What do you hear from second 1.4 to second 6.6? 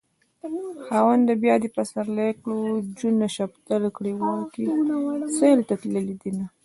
بيا دې پسرلی کړو جونه شفتل کړي وړکي سيل ته تللي دينه